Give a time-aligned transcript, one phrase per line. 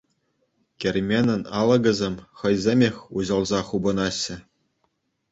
[0.83, 4.37] Керменӗн алӑкӗсем хӑйсемех уҫӑлса хупӑнаҫҫӗ.